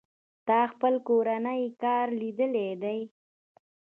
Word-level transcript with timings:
تا 0.47 0.59
خپل 0.71 0.93
کورنۍ 1.07 1.63
کار 1.81 2.07
ليکلى 2.21 2.67
دئ. 2.81 2.99